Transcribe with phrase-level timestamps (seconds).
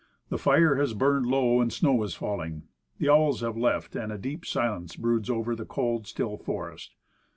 [0.29, 2.63] The fire has burned low, and snow is falling.
[2.97, 6.95] The owls have left, and a deep silence broods over the cold, still forest.